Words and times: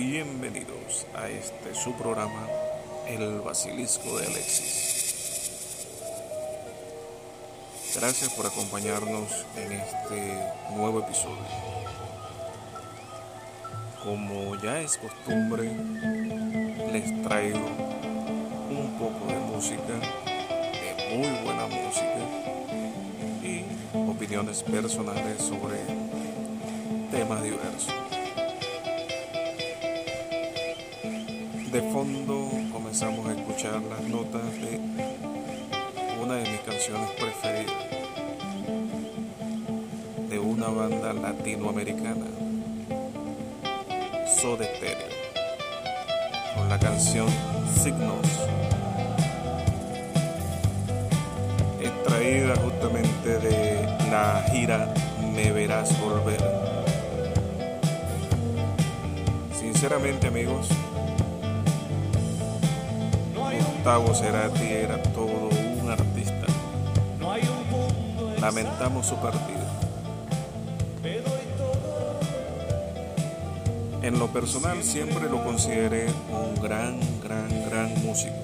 bienvenidos 0.00 1.06
a 1.14 1.28
este 1.28 1.74
su 1.74 1.92
programa 1.92 2.48
El 3.06 3.40
Basilisco 3.40 4.18
de 4.18 4.28
Alexis. 4.28 5.84
Gracias 7.96 8.30
por 8.30 8.46
acompañarnos 8.46 9.44
en 9.56 9.72
este 9.72 10.42
nuevo 10.74 11.00
episodio. 11.00 11.36
Como 14.02 14.56
ya 14.62 14.80
es 14.80 14.96
costumbre, 14.96 15.70
les 16.92 17.22
traigo 17.22 17.68
un 18.70 18.96
poco 18.98 19.26
de 19.26 19.38
música, 19.54 19.82
de 19.84 21.16
muy 21.18 21.44
buena 21.44 21.66
música 21.66 22.22
y 23.42 23.64
opiniones 24.08 24.62
personales 24.62 25.42
sobre 25.42 25.76
temas 27.10 27.42
diversos. 27.42 27.99
De 31.72 31.82
fondo 31.92 32.50
comenzamos 32.72 33.24
a 33.28 33.32
escuchar 33.32 33.80
las 33.82 34.00
notas 34.02 34.42
de 34.60 34.80
una 36.20 36.34
de 36.34 36.50
mis 36.50 36.60
canciones 36.62 37.08
preferidas, 37.10 37.72
de 40.28 40.38
una 40.40 40.66
banda 40.66 41.12
latinoamericana, 41.12 42.26
Soda 44.40 44.64
Stereo, 44.64 45.06
con 46.56 46.68
la 46.68 46.78
canción 46.80 47.28
Signos, 47.80 48.26
extraída 51.80 52.56
justamente 52.56 53.38
de 53.38 53.84
la 54.10 54.44
gira 54.50 54.92
Me 55.32 55.52
Verás 55.52 55.96
Volver. 56.00 56.42
Sinceramente 59.56 60.26
amigos, 60.26 60.68
Gustavo 63.80 64.14
Cerati 64.14 64.66
era 64.66 65.02
todo 65.02 65.48
un 65.80 65.88
artista. 65.90 66.46
Lamentamos 68.38 69.06
su 69.06 69.14
partida. 69.16 69.66
En 74.02 74.18
lo 74.18 74.26
personal 74.26 74.82
siempre 74.82 75.30
lo 75.30 75.42
consideré 75.42 76.08
un 76.28 76.62
gran, 76.62 77.00
gran, 77.22 77.48
gran 77.70 78.04
músico. 78.04 78.36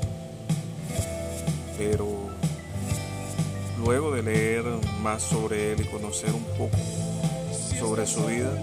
Pero 1.76 2.08
luego 3.84 4.12
de 4.12 4.22
leer 4.22 4.64
más 5.02 5.20
sobre 5.20 5.72
él 5.72 5.82
y 5.82 5.84
conocer 5.84 6.32
un 6.32 6.44
poco 6.56 6.78
sobre 7.78 8.06
su 8.06 8.24
vida, 8.24 8.54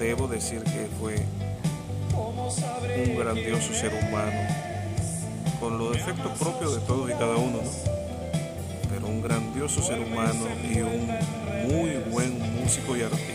debo 0.00 0.26
decir 0.26 0.62
que 0.62 0.88
fue 0.98 1.16
un 2.96 3.14
grandioso 3.14 3.74
ser 3.74 3.92
humano 3.92 4.72
con 5.62 5.78
los 5.78 5.92
defectos 5.92 6.36
propios 6.40 6.74
de 6.74 6.80
todos 6.80 7.08
y 7.08 7.12
cada 7.12 7.36
uno, 7.36 7.60
pero 8.90 9.06
un 9.06 9.22
grandioso 9.22 9.80
ser 9.80 10.00
humano 10.00 10.44
y 10.60 10.80
un 10.80 11.06
muy 11.68 11.98
buen 12.10 12.36
músico 12.60 12.96
y 12.96 13.02
artista. 13.02 13.32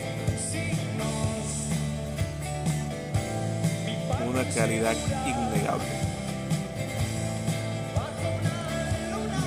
Una 4.30 4.44
calidad 4.54 4.94
innegable. 5.26 5.88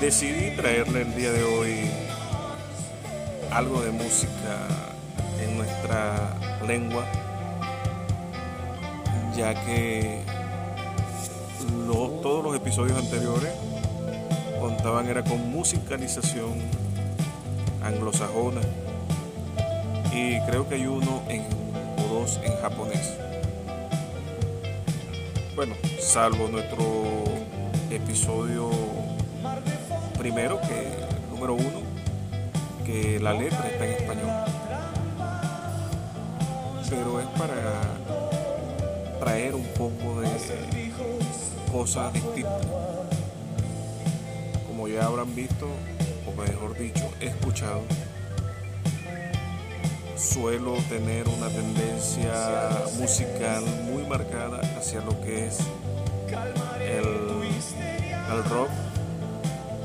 Decidí 0.01 0.57
traerle 0.57 1.03
el 1.03 1.15
día 1.15 1.33
de 1.33 1.43
hoy 1.43 1.91
algo 3.51 3.83
de 3.83 3.91
música 3.91 4.57
en 5.39 5.59
nuestra 5.59 6.35
lengua, 6.67 7.05
ya 9.37 9.55
que 9.67 10.30
todos 11.95 12.45
los 12.45 12.55
episodios 12.55 12.97
anteriores 12.97 13.53
contaban 14.61 15.09
era 15.09 15.25
con 15.25 15.51
musicalización 15.51 16.55
anglosajona 17.83 18.61
y 20.13 20.41
creo 20.43 20.69
que 20.69 20.77
hay 20.77 20.87
uno 20.87 21.23
o 21.99 22.15
dos 22.15 22.39
en 22.45 22.55
japonés. 22.61 23.15
Bueno, 25.57 25.75
salvo 25.99 26.49
nuestro 26.49 26.85
episodio 27.91 28.71
primero, 30.17 30.61
que 30.61 30.89
número 31.33 31.55
uno, 31.55 31.81
que 32.87 33.19
la 33.19 33.33
letra 33.33 33.67
está 33.67 33.85
en 33.87 33.93
español. 33.93 34.31
Pero 36.89 37.21
es 37.21 37.27
para 37.39 37.81
traer 39.19 39.55
un 39.55 39.67
poco 39.77 40.21
de 40.21 40.29
cosas 41.71 42.13
distintas. 42.13 42.67
Como 44.67 44.89
ya 44.89 45.07
habrán 45.07 45.35
visto, 45.35 45.69
o 46.27 46.41
mejor 46.41 46.77
dicho, 46.77 47.09
escuchado, 47.21 47.83
suelo 50.17 50.75
tener 50.89 51.29
una 51.29 51.49
tendencia 51.49 52.33
musical 52.99 53.65
muy 53.91 54.05
marcada 54.05 54.61
hacia 54.79 55.01
lo 55.01 55.21
que 55.21 55.47
es 55.47 55.59
el, 56.81 57.07
el 58.35 58.45
rock, 58.45 58.71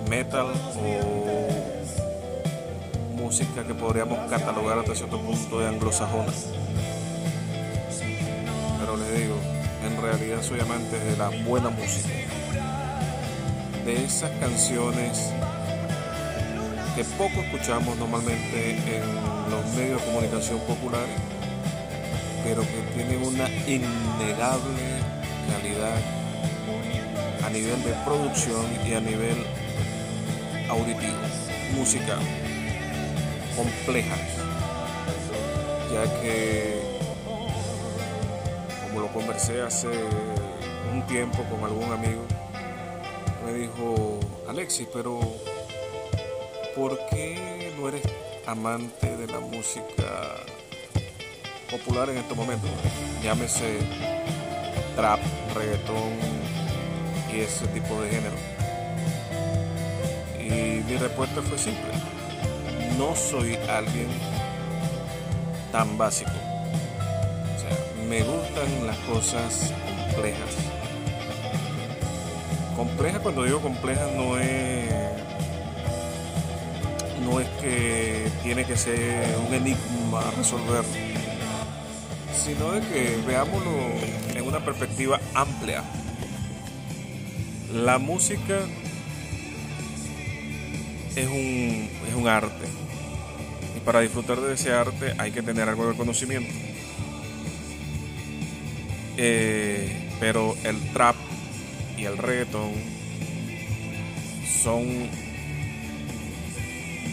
metal 0.09 0.47
o 0.77 1.65
música 3.15 3.63
que 3.63 3.73
podríamos 3.73 4.19
catalogar 4.29 4.79
hasta 4.79 4.95
cierto 4.95 5.19
punto 5.19 5.59
de 5.59 5.67
anglosajona. 5.67 6.31
En 9.85 10.01
realidad 10.01 10.41
soy 10.41 10.59
amante 10.59 10.99
de 10.99 11.15
la 11.15 11.29
buena 11.45 11.69
música, 11.69 12.09
de 13.85 14.03
esas 14.03 14.31
canciones 14.39 15.31
que 16.95 17.03
poco 17.03 17.41
escuchamos 17.41 17.95
normalmente 17.97 18.71
en 18.71 19.51
los 19.51 19.65
medios 19.75 20.01
de 20.01 20.07
comunicación 20.07 20.59
populares, 20.61 21.15
pero 22.43 22.61
que 22.61 22.81
tienen 22.95 23.23
una 23.23 23.47
innegable 23.67 24.81
calidad 25.51 25.97
a 27.45 27.49
nivel 27.51 27.83
de 27.83 27.93
producción 28.05 28.65
y 28.87 28.93
a 28.93 29.01
nivel 29.01 29.37
auditivo, 30.67 31.13
musical, 31.75 32.19
complejas, 33.55 34.19
ya 35.93 36.21
que 36.21 36.84
lo 39.05 39.13
conversé 39.13 39.61
hace 39.61 39.87
un 40.91 41.05
tiempo 41.05 41.43
con 41.43 41.63
algún 41.63 41.91
amigo, 41.91 42.23
me 43.45 43.53
dijo, 43.53 44.19
Alexis, 44.47 44.87
pero 44.91 45.19
¿por 46.75 46.97
qué 47.11 47.75
no 47.77 47.87
eres 47.87 48.01
amante 48.47 49.15
de 49.15 49.27
la 49.27 49.39
música 49.39 50.37
popular 51.69 52.09
en 52.09 52.17
estos 52.17 52.35
momentos? 52.35 52.69
Llámese 53.23 53.79
trap, 54.95 55.19
reggaetón 55.53 56.13
y 57.31 57.41
ese 57.41 57.67
tipo 57.67 58.01
de 58.01 58.09
género. 58.09 58.35
Y 60.39 60.83
mi 60.89 60.97
respuesta 60.97 61.43
fue 61.43 61.59
simple. 61.59 61.91
No 62.97 63.15
soy 63.15 63.55
alguien 63.69 64.07
tan 65.71 65.95
básico 65.95 66.44
me 68.09 68.23
gustan 68.23 68.85
las 68.85 68.97
cosas 68.99 69.73
complejas. 70.13 70.55
Compleja 72.75 73.19
cuando 73.19 73.43
digo 73.43 73.61
compleja 73.61 74.07
no 74.15 74.37
es 74.37 74.85
no 77.23 77.39
es 77.39 77.47
que 77.61 78.29
tiene 78.43 78.65
que 78.65 78.77
ser 78.77 79.35
un 79.47 79.53
enigma 79.53 80.27
a 80.27 80.31
resolver, 80.31 80.83
sino 82.43 82.73
de 82.73 82.81
que 82.81 83.17
veámoslo 83.25 83.71
en 84.35 84.47
una 84.47 84.59
perspectiva 84.59 85.19
amplia. 85.33 85.83
La 87.73 87.97
música 87.97 88.59
es 91.15 91.27
un, 91.27 91.89
es 92.07 92.13
un 92.15 92.27
arte 92.27 92.65
y 93.75 93.79
para 93.79 94.01
disfrutar 94.01 94.39
de 94.39 94.53
ese 94.53 94.71
arte 94.71 95.15
hay 95.17 95.31
que 95.31 95.41
tener 95.41 95.67
algo 95.67 95.87
de 95.87 95.97
conocimiento. 95.97 96.53
Eh, 99.17 100.09
pero 100.19 100.55
el 100.63 100.79
trap 100.91 101.15
y 101.97 102.05
el 102.05 102.17
reggaeton 102.17 102.71
son 104.63 105.09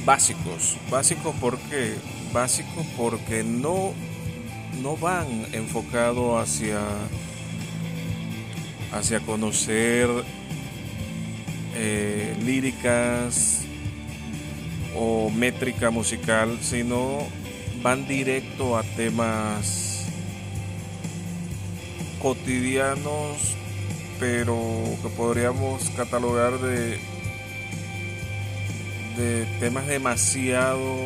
básicos. 0.05 0.77
Básicos 0.91 1.35
porque 1.41 1.95
básicos 2.33 2.87
porque 2.97 3.45
no 3.45 3.93
no 4.83 4.97
van 4.97 5.27
enfocados 5.53 6.43
hacia 6.43 6.81
hacia 8.91 9.21
conocer 9.21 10.09
eh, 11.75 12.37
líricas 12.45 13.63
o 14.95 15.31
métrica 15.31 15.91
musical, 15.91 16.59
sino 16.61 17.27
van 17.83 18.07
directo 18.07 18.77
a 18.77 18.83
temas 18.83 19.92
cotidianos, 22.23 23.57
pero 24.21 24.57
que 25.03 25.09
podríamos 25.09 25.91
catalogar 25.91 26.59
de, 26.61 27.01
de 29.17 29.45
temas 29.59 29.89
demasiado 29.89 30.97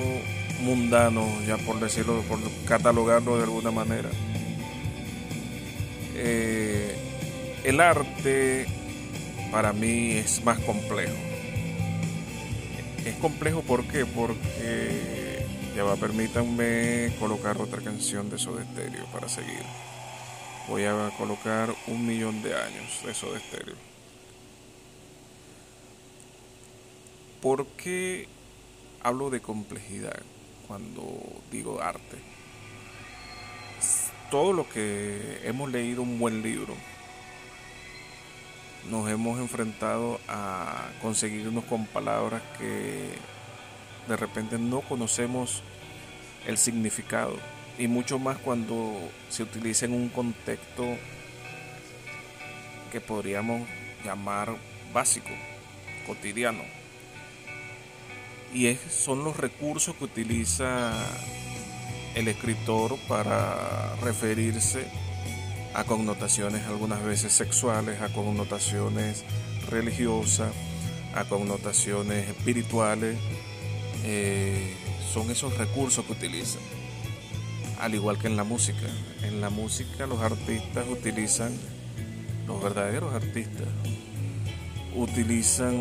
mundanos, 0.61 1.27
ya 1.47 1.57
por 1.57 1.81
decirlo, 1.81 2.23
por 2.29 2.39
catalogarlo 2.67 3.39
de 3.39 3.45
alguna 3.45 3.71
manera. 3.71 4.11
Eh, 6.15 6.95
el 7.65 7.81
arte 7.81 8.67
para 9.51 9.73
mí 9.73 10.13
es 10.13 10.45
más 10.45 10.59
complejo. 10.61 11.17
Es 13.05 13.15
complejo 13.17 13.63
¿por 13.63 13.85
qué? 13.85 14.05
Porque 14.05 15.47
ya 15.75 15.85
va, 15.85 15.97
permítanme 15.97 17.13
colocar 17.21 17.61
otra 17.61 17.81
canción 17.81 18.29
de 18.29 18.39
Soda 18.39 18.65
Stereo 18.65 19.05
para 19.07 19.29
seguir. 19.29 19.63
Voy 20.69 20.85
a 20.85 21.11
colocar 21.17 21.73
un 21.87 22.05
millón 22.05 22.43
de 22.43 22.53
años 22.57 23.01
de 23.05 23.15
Soda 23.15 23.39
Stereo. 23.39 23.77
¿Por 27.41 27.67
qué 27.69 28.27
hablo 29.01 29.31
de 29.31 29.41
complejidad 29.41 30.21
cuando 30.67 31.05
digo 31.53 31.81
arte? 31.81 32.17
Todo 34.29 34.53
lo 34.53 34.69
que 34.69 35.41
hemos 35.45 35.71
leído 35.71 36.03
un 36.03 36.19
buen 36.19 36.43
libro, 36.43 36.75
nos 38.91 39.09
hemos 39.09 39.39
enfrentado 39.39 40.19
a 40.27 40.89
conseguirnos 41.01 41.65
con 41.67 41.87
palabras 41.87 42.43
que 42.59 43.11
de 44.09 44.17
repente 44.17 44.59
no 44.59 44.81
conocemos 44.81 45.63
el 46.45 46.59
significado 46.59 47.37
y 47.79 47.89
mucho 47.89 48.19
más 48.19 48.39
cuando 48.39 48.97
se 49.29 49.43
utiliza 49.43 49.87
en 49.87 49.93
un 49.93 50.09
contexto 50.09 50.97
que 52.91 53.01
podríamos 53.01 53.69
llamar 54.05 54.57
básico, 54.93 55.31
cotidiano. 56.07 56.63
Y 58.55 58.75
son 58.91 59.25
los 59.25 59.37
recursos 59.37 59.95
que 59.97 60.05
utiliza 60.05 60.93
el 62.15 62.29
escritor 62.29 62.97
para 63.09 63.95
referirse 63.97 64.87
a 65.75 65.85
connotaciones 65.85 66.65
algunas 66.67 67.05
veces 67.05 67.33
sexuales, 67.35 68.01
a 68.01 68.09
connotaciones 68.09 69.25
religiosas, 69.69 70.51
a 71.15 71.25
connotaciones 71.25 72.29
espirituales. 72.29 73.19
Eh, 74.05 74.75
son 75.13 75.31
esos 75.31 75.59
recursos 75.59 76.05
que 76.07 76.13
utilizan. 76.13 76.76
Al 77.81 77.95
igual 77.95 78.19
que 78.19 78.27
en 78.27 78.37
la 78.37 78.45
música. 78.45 78.87
En 79.23 79.41
la 79.41 79.51
música 79.51 80.07
los 80.07 80.21
artistas 80.21 80.87
utilizan, 80.89 81.53
los 82.47 82.63
verdaderos 82.63 83.13
artistas, 83.13 83.67
utilizan 84.95 85.77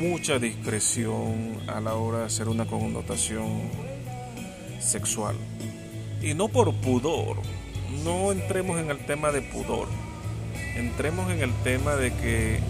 mucha 0.00 0.38
discreción 0.38 1.62
a 1.66 1.80
la 1.80 1.94
hora 1.94 2.18
de 2.18 2.24
hacer 2.26 2.48
una 2.48 2.66
connotación 2.66 3.70
sexual. 4.78 5.36
Y 6.22 6.34
no 6.34 6.48
por 6.48 6.74
pudor, 6.74 7.38
no 8.04 8.32
entremos 8.32 8.78
en 8.78 8.90
el 8.90 8.98
tema 9.06 9.32
de 9.32 9.40
pudor, 9.40 9.88
entremos 10.76 11.30
en 11.30 11.42
el 11.42 11.52
tema 11.62 11.96
de 11.96 12.12
que 12.12 12.60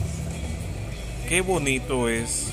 qué 1.28 1.40
bonito 1.40 2.08
es 2.08 2.52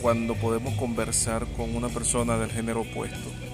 cuando 0.00 0.34
podemos 0.34 0.74
conversar 0.74 1.46
con 1.56 1.74
una 1.74 1.88
persona 1.88 2.36
del 2.38 2.50
género 2.50 2.82
opuesto 2.82 3.47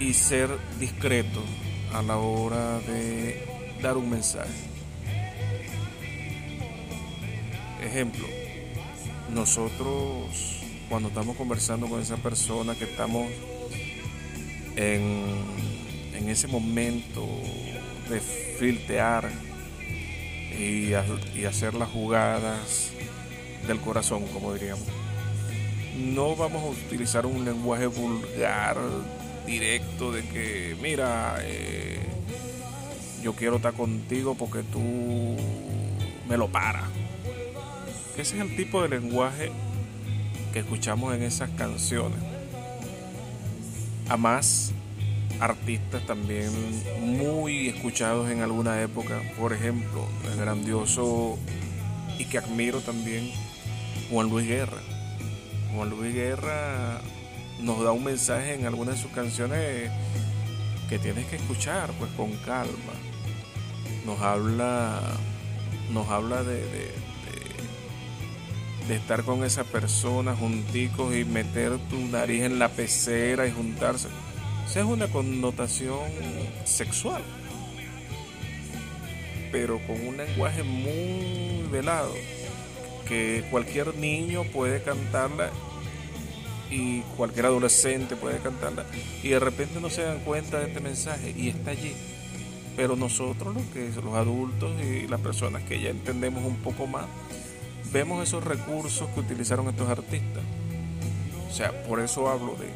y 0.00 0.14
ser 0.14 0.50
discreto 0.78 1.42
a 1.92 2.02
la 2.02 2.18
hora 2.18 2.78
de 2.80 3.44
dar 3.82 3.96
un 3.96 4.10
mensaje. 4.10 4.68
Ejemplo, 7.82 8.26
nosotros 9.32 10.60
cuando 10.88 11.08
estamos 11.08 11.36
conversando 11.36 11.86
con 11.86 12.00
esa 12.00 12.16
persona 12.16 12.74
que 12.74 12.84
estamos 12.84 13.26
en 14.76 15.68
en 16.18 16.28
ese 16.28 16.48
momento 16.48 17.26
de 18.10 18.20
filtear 18.20 19.30
y, 20.58 20.92
hacer 20.92 21.74
las 21.74 21.88
jugadas 21.88 22.90
del 23.66 23.80
corazón, 23.80 24.26
como 24.32 24.52
diríamos. 24.52 24.84
No 25.96 26.34
vamos 26.36 26.62
a 26.62 26.66
utilizar 26.86 27.24
un 27.26 27.44
lenguaje 27.44 27.86
vulgar, 27.86 28.76
directo, 29.48 30.12
de 30.12 30.22
que, 30.22 30.76
mira, 30.80 31.38
eh, 31.40 31.98
yo 33.22 33.34
quiero 33.34 33.56
estar 33.56 33.72
contigo 33.72 34.34
porque 34.34 34.62
tú 34.62 35.36
me 36.28 36.36
lo 36.36 36.48
paras. 36.48 36.84
Ese 38.16 38.36
es 38.36 38.42
el 38.42 38.56
tipo 38.56 38.82
de 38.82 38.88
lenguaje 38.88 39.50
que 40.52 40.60
escuchamos 40.60 41.14
en 41.14 41.22
esas 41.22 41.50
canciones. 41.50 42.18
A 44.08 44.16
más 44.16 44.72
artistas 45.40 46.04
también 46.06 46.50
muy 47.00 47.68
escuchados 47.68 48.30
en 48.30 48.42
alguna 48.42 48.82
época, 48.82 49.20
por 49.38 49.52
ejemplo, 49.52 50.06
el 50.30 50.36
grandioso 50.38 51.38
y 52.18 52.24
que 52.24 52.38
admiro 52.38 52.80
también, 52.80 53.30
Juan 54.10 54.28
Luis 54.28 54.46
Guerra. 54.46 54.80
Juan 55.74 55.90
Luis 55.90 56.14
Guerra 56.14 57.00
nos 57.60 57.82
da 57.82 57.92
un 57.92 58.04
mensaje 58.04 58.54
en 58.54 58.66
algunas 58.66 58.96
de 58.96 59.02
sus 59.02 59.10
canciones 59.12 59.90
que 60.88 60.98
tienes 60.98 61.26
que 61.26 61.36
escuchar 61.36 61.90
pues 61.98 62.10
con 62.12 62.32
calma. 62.38 62.94
Nos 64.06 64.20
habla, 64.20 65.00
nos 65.92 66.08
habla 66.08 66.42
de, 66.42 66.62
de, 68.86 68.94
estar 68.94 69.22
con 69.22 69.44
esa 69.44 69.64
persona 69.64 70.34
junticos 70.34 71.14
y 71.14 71.24
meter 71.24 71.78
tu 71.90 71.98
nariz 71.98 72.44
en 72.44 72.58
la 72.58 72.70
pecera 72.70 73.46
y 73.46 73.52
juntarse 73.52 74.08
esa 74.68 74.80
es 74.80 74.86
una 74.86 75.06
connotación 75.06 76.10
sexual, 76.64 77.22
pero 79.50 79.80
con 79.86 79.98
un 80.06 80.18
lenguaje 80.18 80.62
muy 80.62 81.66
velado, 81.70 82.12
que 83.08 83.46
cualquier 83.50 83.94
niño 83.96 84.44
puede 84.52 84.82
cantarla 84.82 85.48
y 86.70 87.00
cualquier 87.16 87.46
adolescente 87.46 88.16
puede 88.16 88.38
cantarla 88.38 88.84
y 89.22 89.28
de 89.28 89.40
repente 89.40 89.80
no 89.80 89.90
se 89.90 90.02
dan 90.02 90.20
cuenta 90.20 90.58
de 90.58 90.68
este 90.68 90.80
mensaje 90.80 91.34
y 91.36 91.48
está 91.48 91.70
allí. 91.70 91.92
Pero 92.76 92.94
nosotros, 92.94 93.54
los, 93.54 93.64
que, 93.66 93.90
los 94.02 94.14
adultos 94.14 94.70
y 94.80 95.08
las 95.08 95.20
personas 95.20 95.62
que 95.64 95.80
ya 95.80 95.90
entendemos 95.90 96.44
un 96.44 96.56
poco 96.56 96.86
más, 96.86 97.06
vemos 97.92 98.22
esos 98.22 98.44
recursos 98.44 99.08
que 99.10 99.20
utilizaron 99.20 99.68
estos 99.68 99.88
artistas. 99.88 100.42
O 101.50 101.52
sea, 101.52 101.82
por 101.84 102.00
eso 102.00 102.28
hablo 102.28 102.56
de 102.56 102.68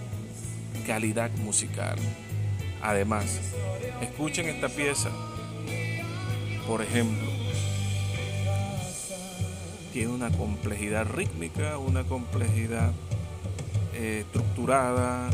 calidad 0.86 1.30
musical. 1.36 1.96
Además, 2.82 3.40
escuchen 4.00 4.48
esta 4.48 4.68
pieza, 4.68 5.10
por 6.66 6.82
ejemplo, 6.82 7.30
tiene 9.92 10.10
una 10.10 10.30
complejidad 10.30 11.06
rítmica, 11.06 11.78
una 11.78 12.02
complejidad 12.04 12.92
eh, 13.94 14.24
estructurada, 14.26 15.30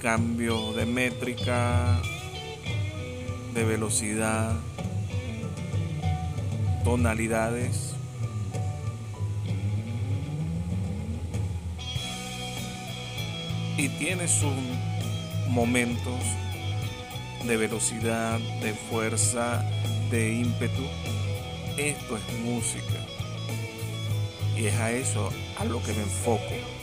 cambio 0.00 0.72
de 0.72 0.86
métrica, 0.86 2.00
de 3.54 3.64
velocidad, 3.64 4.54
tonalidades 6.84 7.88
y 13.78 13.88
tiene 13.90 14.26
sus 14.26 14.52
momentos 15.48 16.20
de 17.46 17.56
velocidad, 17.56 18.40
de 18.60 18.74
fuerza, 18.74 19.64
de 20.10 20.34
ímpetu. 20.34 20.82
Esto 21.76 22.16
es 22.16 22.38
música. 22.44 23.06
Y 24.56 24.66
es 24.66 24.74
a 24.74 24.90
eso 24.90 25.30
a 25.58 25.64
lo 25.64 25.80
que 25.82 25.92
me 25.92 26.02
enfoco. 26.02 26.77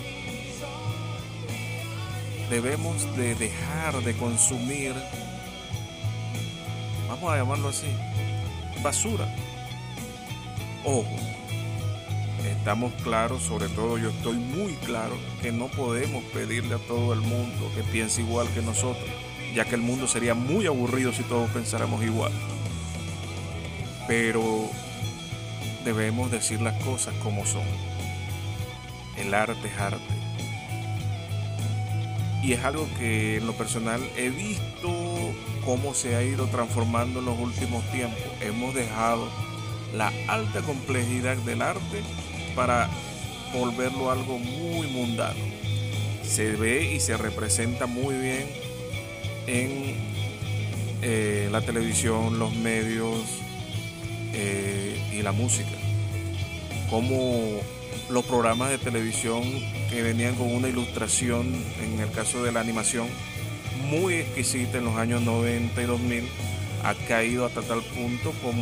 Debemos 2.50 3.16
de 3.18 3.34
dejar 3.36 4.04
de 4.04 4.14
consumir, 4.16 4.94
vamos 7.08 7.32
a 7.32 7.38
llamarlo 7.38 7.70
así, 7.70 7.88
basura. 8.84 9.28
Ojo, 10.84 11.08
estamos 12.46 12.94
claros, 13.02 13.42
sobre 13.42 13.68
todo 13.70 13.98
yo 13.98 14.10
estoy 14.12 14.36
muy 14.36 14.74
claro, 14.86 15.18
que 15.42 15.52
no 15.52 15.68
podemos 15.70 16.24
pedirle 16.26 16.76
a 16.76 16.80
todo 16.80 17.14
el 17.14 17.22
mundo 17.22 17.72
que 17.76 17.82
piense 17.82 18.22
igual 18.22 18.48
que 18.50 18.62
nosotros, 18.62 19.10
ya 19.56 19.66
que 19.66 19.74
el 19.74 19.82
mundo 19.82 20.08
sería 20.08 20.36
muy 20.36 20.68
aburrido 20.68 21.14
si 21.14 21.24
todos 21.24 21.50
pensáramos 21.50 22.04
igual. 22.04 22.32
Pero 24.08 24.70
debemos 25.84 26.30
decir 26.30 26.62
las 26.62 26.82
cosas 26.84 27.16
como 27.24 27.44
son. 27.48 27.66
El 29.18 29.34
arte 29.34 29.68
es 29.68 29.80
arte. 29.80 30.25
Y 32.44 32.54
es 32.54 32.64
algo 32.64 32.88
que 33.00 33.38
en 33.38 33.48
lo 33.48 33.54
personal 33.54 34.02
he 34.16 34.30
visto 34.30 35.34
cómo 35.66 35.94
se 35.94 36.16
ha 36.16 36.24
ido 36.24 36.48
transformando 36.48 37.20
en 37.20 37.26
los 37.26 37.40
últimos 37.40 37.84
tiempos. 37.92 38.22
Hemos 38.42 38.76
dejado 38.76 39.28
la 39.94 40.12
alta 40.28 40.62
complejidad 40.62 41.38
del 41.38 41.62
arte 41.62 42.02
para 42.56 42.90
volverlo 43.54 44.12
algo 44.12 44.38
muy 44.38 44.88
mundano. 44.88 45.40
Se 46.24 46.52
ve 46.52 46.94
y 46.94 47.00
se 47.00 47.18
representa 47.18 47.86
muy 47.86 48.16
bien 48.16 48.48
en 49.48 49.96
eh, 51.02 51.50
la 51.52 51.62
televisión, 51.62 52.40
los 52.40 52.54
medios 52.56 53.20
eh, 54.34 55.00
y 55.14 55.22
la 55.22 55.32
música. 55.32 55.70
Los 58.10 58.26
programas 58.26 58.70
de 58.70 58.78
televisión 58.78 59.44
que 59.90 60.02
venían 60.02 60.36
con 60.36 60.54
una 60.54 60.68
ilustración, 60.68 61.54
en 61.82 62.00
el 62.00 62.12
caso 62.12 62.44
de 62.44 62.52
la 62.52 62.60
animación, 62.60 63.08
muy 63.90 64.16
exquisita 64.16 64.78
en 64.78 64.86
los 64.86 64.96
años 64.96 65.22
90 65.22 65.82
y 65.82 65.86
2000, 65.86 66.30
ha 66.84 66.94
caído 67.08 67.46
hasta 67.46 67.62
tal 67.62 67.82
punto 67.82 68.32
con, 68.44 68.54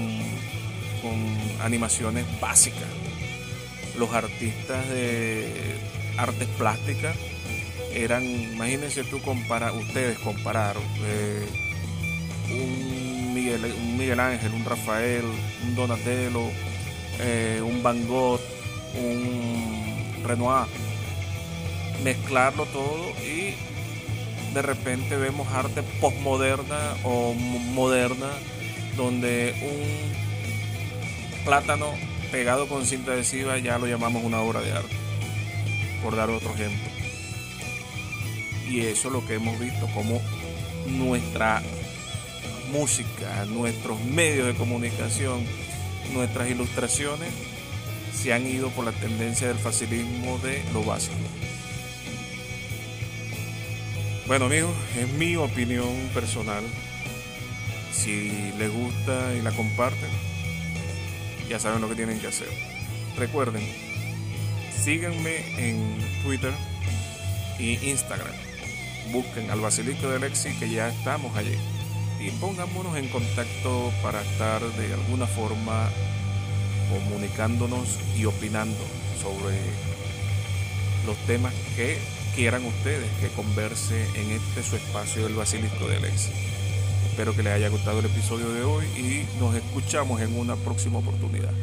con 1.01 1.61
animaciones 1.61 2.25
básicas. 2.39 2.87
Los 3.97 4.11
artistas 4.13 4.89
de 4.89 5.51
artes 6.17 6.47
plásticas 6.57 7.15
eran, 7.93 8.23
imagínense 8.23 9.03
tú 9.03 9.19
comparar, 9.21 9.71
ustedes 9.73 10.17
comparar 10.19 10.75
eh, 11.05 11.45
un, 12.49 13.33
Miguel, 13.33 13.65
un 13.65 13.97
Miguel 13.97 14.19
Ángel, 14.19 14.53
un 14.53 14.65
Rafael, 14.65 15.25
un 15.63 15.75
Donatello, 15.75 16.49
eh, 17.19 17.61
un 17.63 17.83
Van 17.83 18.07
Gogh, 18.07 18.41
un 18.95 20.23
Renoir, 20.23 20.67
mezclarlo 22.03 22.65
todo 22.67 23.11
y 23.21 23.55
de 24.53 24.61
repente 24.61 25.15
vemos 25.17 25.47
arte 25.51 25.83
postmoderna 25.99 26.95
o 27.03 27.33
moderna 27.33 28.29
donde 28.95 29.53
un 29.61 31.43
plátano 31.45 31.87
pegado 32.31 32.67
con 32.67 32.85
cinta 32.85 33.11
adhesiva 33.11 33.57
ya 33.57 33.77
lo 33.77 33.87
llamamos 33.87 34.23
una 34.23 34.41
obra 34.41 34.61
de 34.61 34.71
arte, 34.71 34.95
por 36.01 36.15
dar 36.15 36.29
otro 36.29 36.53
ejemplo. 36.53 36.89
Y 38.69 38.81
eso 38.81 39.09
es 39.09 39.13
lo 39.13 39.25
que 39.25 39.35
hemos 39.35 39.59
visto, 39.59 39.87
como 39.93 40.21
nuestra 40.87 41.61
música, 42.71 43.45
nuestros 43.45 43.99
medios 44.03 44.47
de 44.47 44.55
comunicación, 44.55 45.45
nuestras 46.13 46.49
ilustraciones 46.49 47.29
se 48.13 48.33
han 48.33 48.45
ido 48.47 48.69
por 48.69 48.85
la 48.85 48.91
tendencia 48.91 49.47
del 49.47 49.57
facilismo 49.57 50.37
de 50.39 50.63
lo 50.73 50.83
básico. 50.83 51.15
Bueno 54.27 54.45
amigos, 54.45 54.71
es 54.97 55.09
mi 55.13 55.35
opinión 55.35 55.93
personal. 56.13 56.63
Si 57.91 58.31
les 58.57 58.71
gusta 58.71 59.33
y 59.35 59.41
la 59.41 59.51
comparten, 59.51 60.09
ya 61.49 61.59
saben 61.59 61.81
lo 61.81 61.89
que 61.89 61.95
tienen 61.95 62.19
que 62.19 62.27
hacer. 62.27 62.47
Recuerden, 63.17 63.61
síganme 64.83 65.37
en 65.57 65.97
Twitter 66.23 66.53
y 67.59 67.73
Instagram. 67.89 68.33
Busquen 69.11 69.51
al 69.51 69.59
Basilisco 69.59 70.07
de 70.09 70.19
Lexi 70.19 70.53
que 70.57 70.69
ya 70.69 70.87
estamos 70.87 71.35
allí. 71.35 71.57
Y 72.19 72.31
pongámonos 72.31 72.95
en 72.95 73.09
contacto 73.09 73.91
para 74.01 74.21
estar 74.21 74.61
de 74.61 74.93
alguna 74.93 75.27
forma 75.27 75.89
comunicándonos 76.93 77.99
y 78.17 78.25
opinando 78.25 78.77
sobre 79.21 79.57
los 81.05 81.17
temas 81.25 81.53
que 81.75 81.97
quieran 82.35 82.65
ustedes 82.65 83.09
que 83.19 83.27
converse 83.29 84.05
en 84.15 84.31
este 84.31 84.63
su 84.63 84.75
espacio 84.75 85.23
del 85.23 85.35
Basilisco 85.35 85.87
de 85.87 85.97
Alex. 85.97 86.29
Espero 87.09 87.35
que 87.35 87.43
les 87.43 87.53
haya 87.53 87.69
gustado 87.69 87.99
el 87.99 88.05
episodio 88.05 88.49
de 88.49 88.63
hoy 88.63 88.85
y 88.97 89.39
nos 89.39 89.55
escuchamos 89.55 90.21
en 90.21 90.37
una 90.37 90.55
próxima 90.55 90.99
oportunidad. 90.99 91.53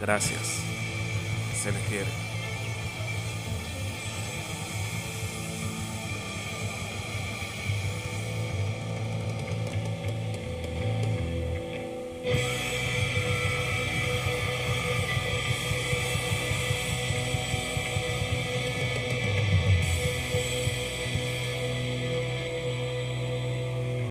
Gracias. 0.00 0.40
Se 1.62 1.70
les 1.70 1.82
quiere. 1.82 2.29